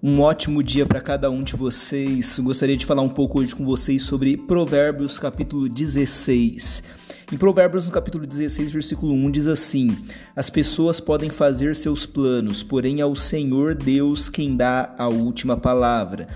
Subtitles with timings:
[0.00, 2.38] Um ótimo dia para cada um de vocês.
[2.38, 6.84] Gostaria de falar um pouco hoje com vocês sobre Provérbios, capítulo 16.
[7.32, 9.98] Em Provérbios, no capítulo 16, versículo 1, diz assim:
[10.36, 15.56] As pessoas podem fazer seus planos, porém é o Senhor Deus quem dá a última
[15.56, 16.28] palavra.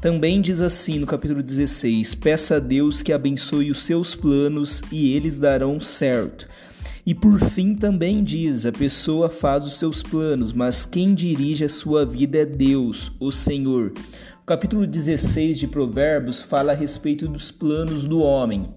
[0.00, 5.12] Também diz assim no capítulo 16: Peça a Deus que abençoe os seus planos e
[5.12, 6.46] eles darão certo.
[7.08, 11.68] E por fim também diz: a pessoa faz os seus planos, mas quem dirige a
[11.68, 13.94] sua vida é Deus, o Senhor.
[14.42, 18.68] O capítulo 16 de Provérbios fala a respeito dos planos do homem.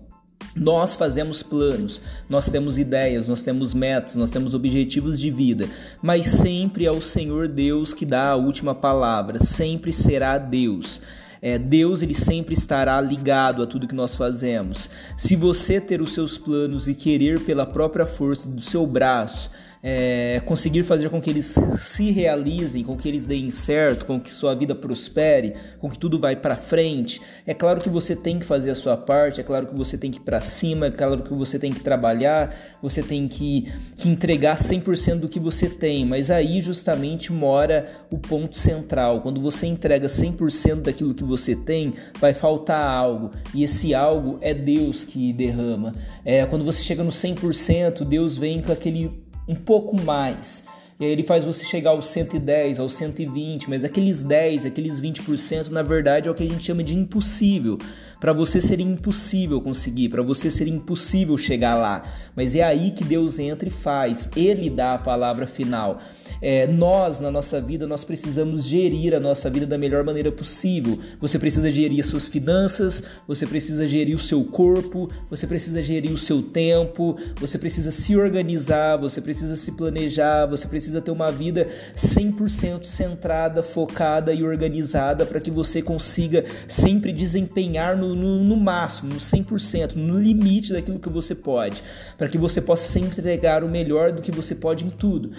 [0.56, 5.68] Nós fazemos planos, nós temos ideias, nós temos metas, nós temos objetivos de vida,
[6.02, 11.02] mas sempre é o Senhor Deus que dá a última palavra, sempre será Deus.
[11.42, 14.90] É, Deus ele sempre estará ligado a tudo que nós fazemos.
[15.18, 19.50] Se você ter os seus planos e querer pela própria força do seu braço
[19.84, 24.30] é, conseguir fazer com que eles se realizem, com que eles deem certo, com que
[24.30, 27.22] sua vida prospere, com que tudo vai para frente.
[27.48, 30.12] É claro que você tem que fazer a sua parte, é claro que você tem
[30.12, 34.08] que ir para cima, é claro que você tem que trabalhar, você tem que, que
[34.08, 39.22] entregar 100% do que você tem, mas aí justamente mora o ponto central.
[39.22, 44.54] Quando você entrega 100% daquilo que você tem, vai faltar algo, e esse algo é
[44.54, 45.96] Deus que derrama.
[46.24, 50.68] É, quando você chega no 100%, Deus vem com aquele um pouco mais.
[51.06, 56.28] Ele faz você chegar aos 110, aos 120, mas aqueles 10, aqueles 20%, na verdade
[56.28, 57.80] é o que a gente chama de impossível.
[58.20, 62.04] Para você seria impossível conseguir, para você seria impossível chegar lá.
[62.36, 64.30] Mas é aí que Deus entra e faz.
[64.36, 66.00] Ele dá a palavra final.
[66.42, 70.98] É, nós, na nossa vida, nós precisamos gerir a nossa vida da melhor maneira possível.
[71.20, 76.12] Você precisa gerir as suas finanças, você precisa gerir o seu corpo, você precisa gerir
[76.12, 81.32] o seu tempo, você precisa se organizar, você precisa se planejar, você precisa ter uma
[81.32, 88.58] vida 100% centrada, focada e organizada para que você consiga sempre desempenhar no no, no
[88.58, 91.84] máximo, no 100%, no limite daquilo que você pode,
[92.18, 95.32] para que você possa sempre entregar o melhor do que você pode em tudo.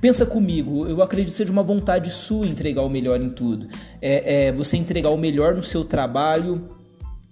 [0.00, 3.66] Pensa comigo, eu acredito que seja uma vontade sua entregar o melhor em tudo.
[4.00, 6.79] É, é você entregar o melhor no seu trabalho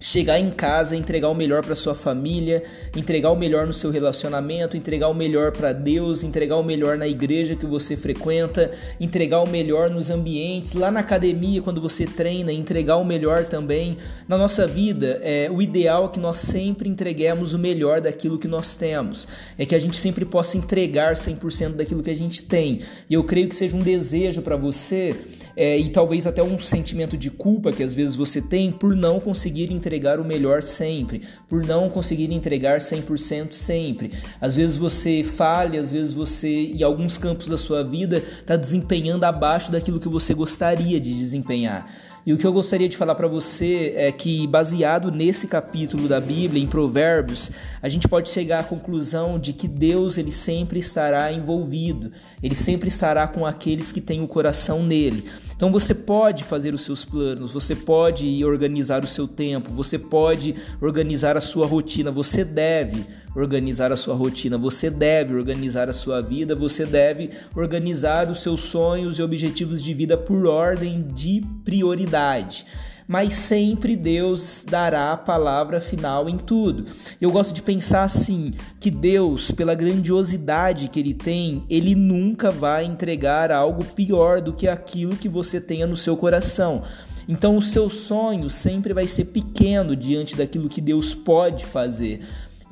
[0.01, 2.63] chegar em casa, entregar o melhor para sua família,
[2.97, 7.09] entregar o melhor no seu relacionamento, entregar o melhor para Deus, entregar o melhor na
[7.09, 8.71] igreja que você frequenta,
[9.01, 13.99] entregar o melhor nos ambientes, lá na academia quando você treina, entregar o melhor também
[14.29, 15.21] na nossa vida.
[15.23, 19.27] É o ideal é que nós sempre entreguemos o melhor daquilo que nós temos,
[19.59, 22.81] é que a gente sempre possa entregar 100% daquilo que a gente tem.
[23.11, 25.15] E eu creio que seja um desejo para você
[25.61, 29.19] é, e talvez até um sentimento de culpa que às vezes você tem por não
[29.19, 34.13] conseguir entregar o melhor sempre, por não conseguir entregar 100% sempre.
[34.41, 39.25] Às vezes você falha, às vezes você, em alguns campos da sua vida, está desempenhando
[39.25, 41.91] abaixo daquilo que você gostaria de desempenhar.
[42.29, 46.21] E o que eu gostaria de falar para você é que, baseado nesse capítulo da
[46.21, 51.33] Bíblia, em Provérbios, a gente pode chegar à conclusão de que Deus ele sempre estará
[51.33, 55.25] envolvido, ele sempre estará com aqueles que têm o coração nele.
[55.59, 60.55] Então você pode fazer os seus planos, você pode organizar o seu tempo, você pode
[60.81, 63.05] organizar a sua rotina, você deve
[63.35, 68.61] organizar a sua rotina, você deve organizar a sua vida, você deve organizar os seus
[68.61, 72.65] sonhos e objetivos de vida por ordem de prioridade
[73.09, 76.85] mas sempre Deus dará a palavra final em tudo.
[77.19, 82.85] Eu gosto de pensar assim, que Deus, pela grandiosidade que ele tem, ele nunca vai
[82.85, 86.83] entregar algo pior do que aquilo que você tenha no seu coração.
[87.27, 92.21] Então o seu sonho sempre vai ser pequeno diante daquilo que Deus pode fazer.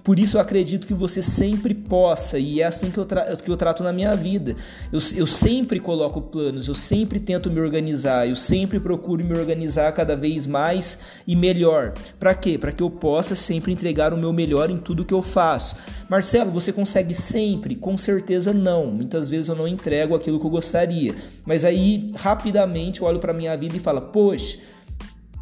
[0.07, 3.57] Por isso eu acredito que você sempre possa, e é assim que eu, que eu
[3.57, 4.55] trato na minha vida.
[4.93, 9.91] Eu, eu sempre coloco planos, eu sempre tento me organizar, eu sempre procuro me organizar
[9.91, 10.97] cada vez mais
[11.27, 11.93] e melhor.
[12.21, 12.57] Para quê?
[12.57, 15.75] Para que eu possa sempre entregar o meu melhor em tudo que eu faço.
[16.09, 17.75] Marcelo, você consegue sempre?
[17.75, 18.87] Com certeza não.
[18.87, 21.17] Muitas vezes eu não entrego aquilo que eu gostaria.
[21.45, 24.57] Mas aí, rapidamente, eu olho para minha vida e falo, poxa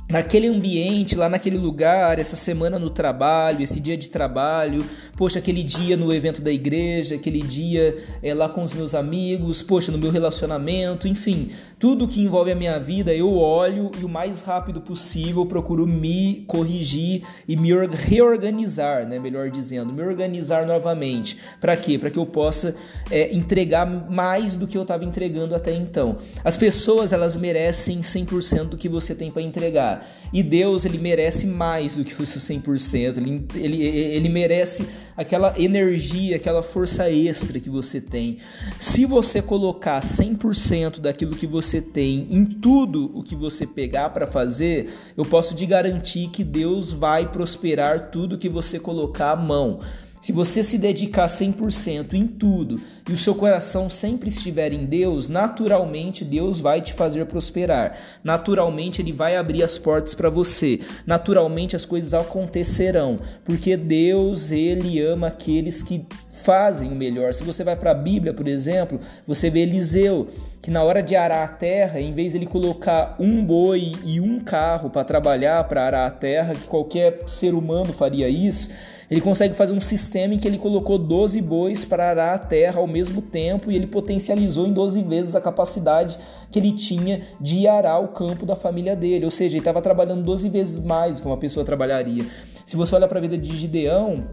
[0.09, 4.85] naquele ambiente, lá naquele lugar, essa semana no trabalho, esse dia de trabalho,
[5.17, 9.63] poxa, aquele dia no evento da igreja, aquele dia é, lá com os meus amigos,
[9.63, 14.09] poxa, no meu relacionamento, enfim, tudo que envolve a minha vida eu olho e o
[14.09, 21.39] mais rápido possível procuro me corrigir e me reorganizar, né, melhor dizendo, me organizar novamente.
[21.61, 21.99] Para quê?
[21.99, 22.75] Para que eu possa
[23.11, 26.19] é, entregar mais do que eu estava entregando até então.
[26.43, 29.94] As pessoas, elas merecem 100% do que você tem para entregar.
[30.33, 33.19] E Deus, ele merece mais do que o seu 100%.
[33.19, 34.85] Ele, ele, ele merece
[35.17, 38.39] aquela energia, aquela força extra que você tem.
[38.81, 44.27] Se você colocar 100% daquilo que você tem em tudo o que você pegar para
[44.27, 49.81] fazer, eu posso te garantir que Deus vai prosperar tudo que você colocar à mão.
[50.25, 55.29] Se você se dedicar 100% em tudo e o seu coração sempre estiver em Deus,
[55.29, 57.99] naturalmente Deus vai te fazer prosperar.
[58.25, 60.81] Naturalmente ele vai abrir as portas para você.
[61.07, 66.07] Naturalmente as coisas acontecerão, porque Deus, ele ama aqueles que
[66.45, 67.33] fazem o melhor.
[67.33, 70.29] Se você vai para a Bíblia, por exemplo, você vê Eliseu,
[70.61, 74.39] que na hora de arar a terra, em vez ele colocar um boi e um
[74.39, 78.71] carro para trabalhar, para arar a terra, que qualquer ser humano faria isso,
[79.11, 82.81] ele consegue fazer um sistema em que ele colocou 12 bois para arar a terra
[82.81, 86.19] ao mesmo tempo e ele potencializou em 12 vezes a capacidade
[86.51, 89.25] que ele tinha de arar o campo da família dele.
[89.25, 92.25] Ou seja, ele estava trabalhando 12 vezes mais do que uma pessoa trabalharia.
[92.67, 94.27] Se você olha para a vida de Gideão,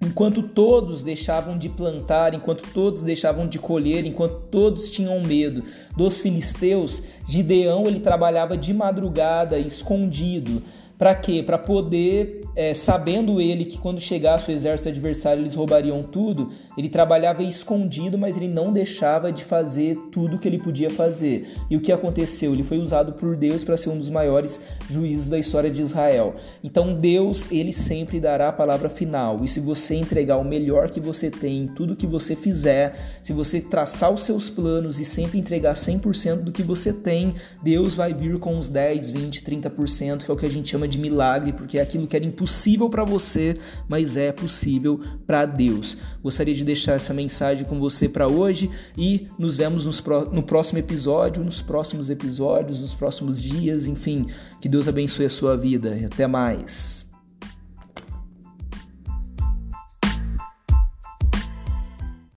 [0.00, 5.64] Enquanto todos deixavam de plantar, enquanto todos deixavam de colher, enquanto todos tinham medo
[5.96, 10.62] dos filisteus, Gideão ele trabalhava de madrugada, escondido.
[10.98, 11.42] Para quê?
[11.42, 16.88] Para poder, é, sabendo ele que quando chegasse o exército adversário eles roubariam tudo, ele
[16.88, 21.48] trabalhava escondido, mas ele não deixava de fazer tudo que ele podia fazer.
[21.68, 22.54] E o que aconteceu?
[22.54, 24.58] Ele foi usado por Deus para ser um dos maiores
[24.88, 26.34] juízes da história de Israel.
[26.64, 29.44] Então Deus, ele sempre dará a palavra final.
[29.44, 33.34] E se você entregar o melhor que você tem em tudo que você fizer, se
[33.34, 38.14] você traçar os seus planos e sempre entregar 100% do que você tem, Deus vai
[38.14, 40.98] vir com os 10, 20, 30%, que é o que a gente chama chama de
[40.98, 43.56] milagre, porque é aquilo que era impossível para você,
[43.88, 45.96] mas é possível para Deus.
[46.22, 49.84] Gostaria de deixar essa mensagem com você para hoje e nos vemos
[50.32, 54.26] no próximo episódio, nos próximos episódios, nos próximos dias, enfim.
[54.60, 55.98] Que Deus abençoe a sua vida.
[56.06, 57.05] Até mais.